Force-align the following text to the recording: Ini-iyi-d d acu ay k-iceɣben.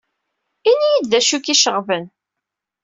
Ini-iyi-d 0.71 1.05
d 1.11 1.13
acu 1.19 1.33
ay 1.35 1.41
k-iceɣben. 1.45 2.05